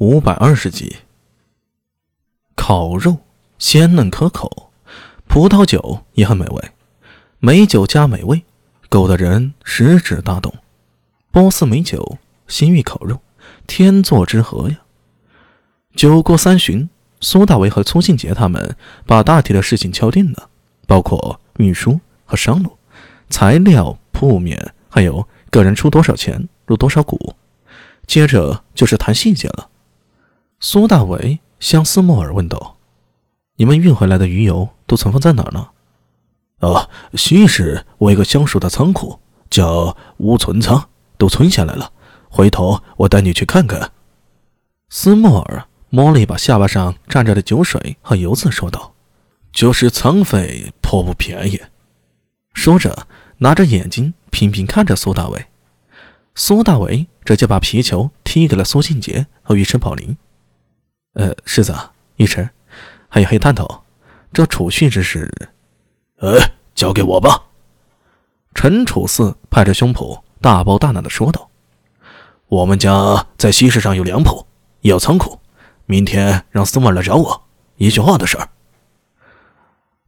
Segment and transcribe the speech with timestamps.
[0.00, 0.96] 五百二十集。
[2.56, 3.18] 烤肉
[3.58, 4.72] 鲜嫩可口，
[5.28, 6.70] 葡萄酒也很美味，
[7.38, 8.42] 美酒加美味，
[8.88, 10.54] 勾得人食指大动。
[11.30, 12.16] 波斯美酒，
[12.48, 13.20] 新域烤肉，
[13.66, 14.78] 天作之合呀！
[15.94, 16.88] 酒过三巡，
[17.20, 18.74] 苏大为和苏庆杰他们
[19.04, 20.48] 把大体的事情敲定了，
[20.86, 22.78] 包括运输和商路、
[23.28, 27.34] 材料、铺面，还有个人出多少钱、入多少股。
[28.06, 29.68] 接着就是谈细节了。
[30.62, 32.76] 苏大伟向斯莫尔问道
[33.56, 35.68] ：“你们运回来的鱼油都存放在哪儿呢
[36.60, 41.90] ？”“哦，西市我一个相熟的仓库叫乌存仓，都存下来了。
[42.28, 43.90] 回头我带你去看看。”
[44.90, 48.92] 斯莫尔摸了一把下巴上沾着的酒水和油渍，说道
[49.52, 51.58] ：“就是仓费颇不便宜。”
[52.52, 53.06] 说着，
[53.38, 55.46] 拿着眼睛频频看着苏大伟。
[56.34, 60.18] 苏大伟直接把皮球踢给了苏庆杰和尉迟宝林。
[61.14, 61.74] 呃，世子，
[62.16, 62.48] 尉迟，
[63.08, 63.82] 还有黑探头，
[64.32, 65.28] 这储蓄之事，
[66.18, 66.38] 呃，
[66.74, 67.42] 交给我吧。
[68.54, 71.50] 陈楚四拍着胸脯，大包大揽的说道
[72.46, 74.46] ：“我们家在西市上有粮铺，
[74.82, 75.40] 也有仓库，
[75.86, 77.42] 明天让司马来找我，
[77.76, 78.48] 一句话的事儿。”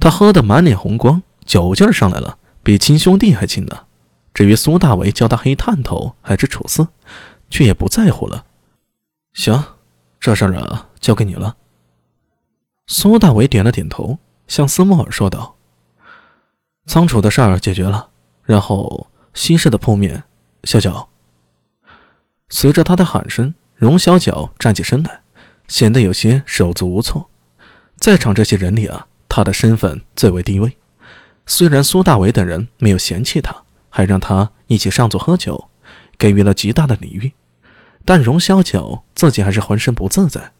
[0.00, 3.86] 他喝得满脸红光，酒劲儿上来了，比亲兄弟还亲呢。
[4.34, 6.86] 至于苏大伟叫他黑探头还是楚四，
[7.50, 8.44] 却也不在乎了。
[9.32, 9.64] 行，
[10.20, 11.56] 这事儿啊，交给你了。
[12.86, 15.56] 苏大伟点了点头，向斯莫尔说道
[16.86, 18.10] ：“仓储的事儿解决了，
[18.44, 20.24] 然后西市的铺面，
[20.64, 21.08] 小脚。”
[22.48, 25.20] 随着他的喊声，荣小脚站起身来，
[25.68, 27.28] 显得有些手足无措。
[27.96, 30.76] 在场这些人里啊，他的身份最为低微。
[31.46, 33.54] 虽然苏大伟等人没有嫌弃他。
[33.90, 35.70] 还让他一起上座喝酒，
[36.18, 37.32] 给予了极大的礼遇，
[38.08, 40.52] 但荣小九自己还是浑身不自在，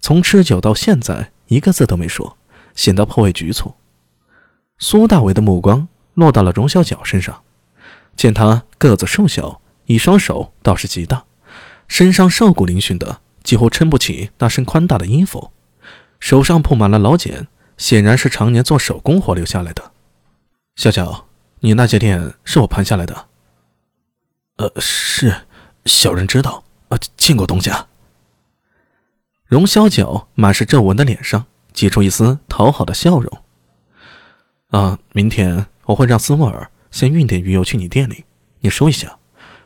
[0.00, 2.38] 从吃酒到现在一个字都没说，
[2.74, 3.74] 显得颇为局促。
[4.78, 7.42] 苏大伟的目光落到了荣小九身上，
[8.16, 11.22] 见他个子瘦小，一双手倒是极大，
[11.86, 15.52] 身上瘦骨嶙峋的，几乎撑不起那身宽大的衣服，
[16.18, 17.46] 手上铺满了老茧，
[17.76, 19.92] 显然是常年做手工活留下来的。
[20.76, 21.26] 小九。
[21.60, 23.26] 你那些店是我盘下来的。
[24.56, 25.42] 呃，是，
[25.84, 27.86] 小人知道，呃，见过东家。
[29.46, 33.42] 荣小脚满是皱纹的脸上挤出一丝讨好的笑容。
[34.70, 38.24] 啊，明天我会让斯莫尔先运点鱼油去你店里，
[38.60, 39.18] 你收一下，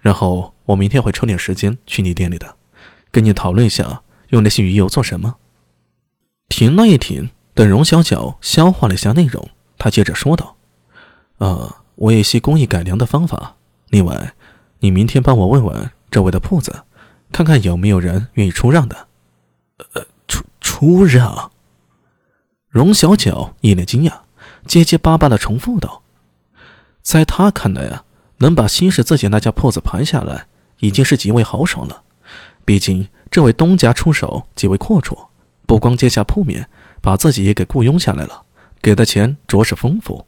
[0.00, 2.56] 然后我明天会抽点时间去你店里的，
[3.10, 5.36] 跟你讨论一下用那些鱼油做什么。
[6.48, 9.48] 停了一停，等荣小脚消化了一下内容，
[9.78, 10.56] 他接着说道。
[11.38, 13.56] 呃，我有些工艺改良的方法。
[13.88, 14.34] 另外，
[14.80, 16.84] 你明天帮我问问周围的铺子，
[17.32, 19.08] 看看有没有人愿意出让的。
[19.94, 21.50] 呃，出出让？
[22.68, 24.12] 荣小脚一脸惊讶，
[24.66, 26.02] 结结巴巴的重复道
[27.02, 28.04] ：“在他看来啊，
[28.38, 30.46] 能把新市自己那家铺子盘下来，
[30.78, 32.02] 已经是极为豪爽了。
[32.64, 35.26] 毕竟这位东家出手极为阔绰，
[35.66, 36.68] 不光接下铺面，
[37.00, 38.44] 把自己也给雇佣下来了，
[38.80, 40.26] 给的钱着实丰富。”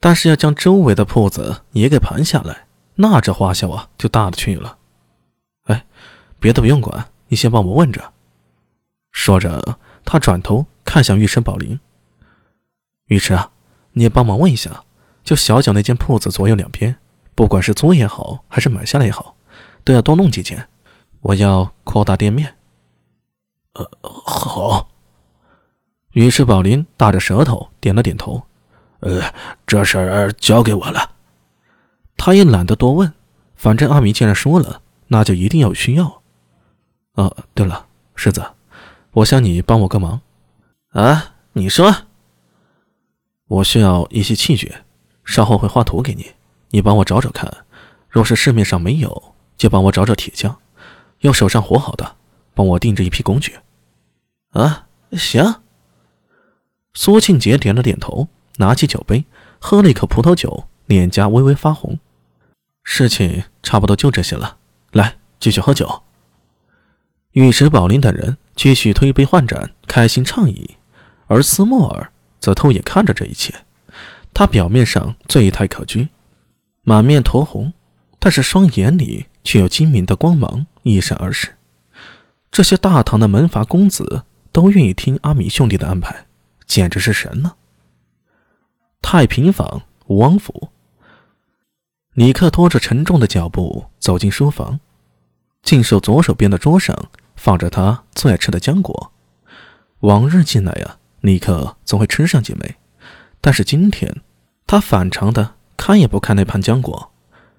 [0.00, 2.66] 但是要将周围的铺子也给盘下来，
[2.96, 4.76] 那这花销啊就大了去了。
[5.64, 5.86] 哎，
[6.44, 8.12] 别的不用管，你先帮我问着。
[9.12, 11.80] 说着，他转头看向玉生宝林。
[13.06, 13.50] 玉池啊，
[13.92, 14.84] 你也帮忙问一下，
[15.22, 16.94] 就小脚那间铺子左右两边，
[17.34, 19.36] 不管是租也好，还是买下来也好，
[19.84, 20.68] 都要多弄几间，
[21.22, 22.54] 我要扩大店面。
[23.72, 24.90] 呃，好。
[26.12, 28.42] 于是宝林大着舌头点了点头。
[29.00, 29.32] 呃，
[29.66, 31.12] 这事儿交给我了。
[32.18, 33.14] 他也懒得多问，
[33.56, 36.20] 反正阿明既然说了，那就一定要有需要。
[37.14, 38.44] 哦，对了，世子，
[39.12, 40.20] 我想你帮我个忙。
[40.90, 41.94] 啊，你说。
[43.46, 44.74] 我需要一些器具，
[45.24, 46.32] 稍后会画图给你，
[46.70, 47.64] 你帮我找找看。
[48.08, 50.56] 若是市面上没有，就帮我找找铁匠，
[51.20, 52.16] 用手上活好的，
[52.54, 53.58] 帮我定制一批工具。
[54.50, 55.62] 啊，行。
[56.94, 58.28] 苏庆杰点了点头。
[58.58, 59.24] 拿起酒杯，
[59.58, 61.98] 喝了一口葡萄酒，脸颊微微发红。
[62.84, 64.58] 事情差不多就这些了，
[64.92, 66.03] 来继续喝酒。
[67.34, 70.68] 尉迟宝林等人继续推杯换盏，开心畅饮，
[71.26, 73.52] 而斯莫尔则偷眼看着这一切。
[74.32, 76.08] 他表面上醉态可掬，
[76.82, 77.72] 满面酡红，
[78.20, 81.56] 但是双眼里却有精明的光芒一闪而逝。
[82.52, 84.22] 这些大唐的门阀公子
[84.52, 86.26] 都愿意听阿米兄弟的安排，
[86.66, 87.54] 简直是神呢！
[89.02, 90.68] 太平坊吴王府，
[92.12, 94.78] 李克拖着沉重的脚步走进书房，
[95.64, 96.96] 静守左手边的桌上
[97.44, 99.12] 放着他最爱吃的浆果。
[100.00, 102.76] 往日进来呀，尼克总会吃上几枚，
[103.42, 104.22] 但是今天
[104.66, 107.10] 他反常的看也不看那盘浆果，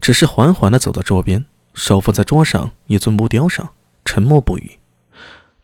[0.00, 1.44] 只是缓缓地走到桌边，
[1.74, 3.70] 手扶在桌上一尊木雕上，
[4.04, 4.80] 沉默不语。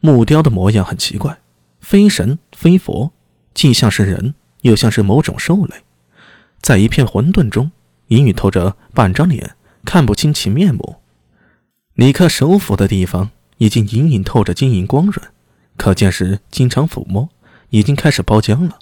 [0.00, 1.38] 木雕的模样很奇怪，
[1.80, 3.12] 非神非佛，
[3.54, 5.76] 既像是人，又像是某种兽类，
[6.60, 7.72] 在一片混沌中，
[8.08, 9.56] 隐隐透着半张脸，
[9.86, 10.96] 看不清其面目。
[11.94, 13.30] 尼克手抚的地方
[13.62, 15.30] 已经隐隐透着晶莹光润。
[15.76, 17.28] 可见是经常抚摸，
[17.70, 18.80] 已经开始包浆了。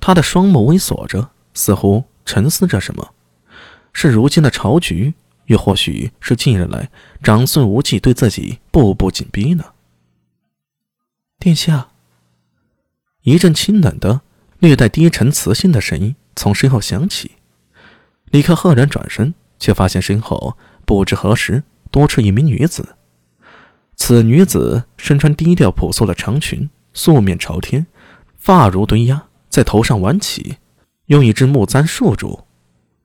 [0.00, 3.14] 他的双目微锁着，似乎沉思着什么。
[3.92, 5.14] 是如今的朝局，
[5.46, 6.90] 又或许是近日来
[7.22, 9.66] 长孙无忌对自己步步紧逼呢？
[11.38, 11.90] 殿下，
[13.22, 14.22] 一阵清冷的、
[14.58, 17.30] 略带低沉磁性的声音从身后响起。
[18.26, 22.96] 李克赫然转身，却发现身后不知何时多出一名女子。
[23.98, 27.86] 此女子身穿低调朴素的长裙，素面朝天，
[28.38, 30.56] 发如堆压，在头上挽起，
[31.06, 32.44] 用一只木簪束住。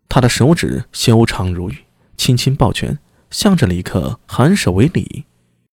[0.07, 1.80] 她的手指修长如玉，
[2.16, 2.98] 轻轻抱拳，
[3.31, 5.25] 向着李克颔首为礼。